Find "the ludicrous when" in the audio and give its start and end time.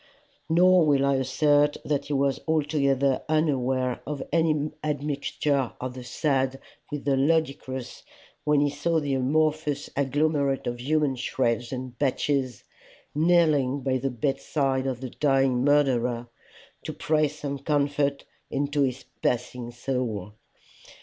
7.05-8.61